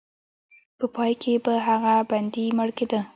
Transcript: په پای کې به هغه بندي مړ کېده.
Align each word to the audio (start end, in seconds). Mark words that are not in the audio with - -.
په 0.79 0.85
پای 0.95 1.11
کې 1.21 1.33
به 1.43 1.53
هغه 1.67 1.93
بندي 2.09 2.45
مړ 2.57 2.69
کېده. 2.77 3.01